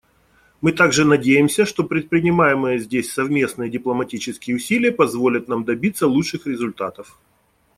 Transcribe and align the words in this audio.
Мы 0.61 0.71
также 0.71 1.05
надеемся, 1.05 1.63
что 1.63 1.83
предпринимаемые 1.83 2.79
здесь 2.79 3.11
совместные 3.13 3.69
дипломатические 3.69 4.55
усилия 4.55 4.91
позволят 4.91 5.47
нам 5.47 5.63
добиться 5.63 6.07
лучших 6.07 6.47
результатов. 6.47 7.19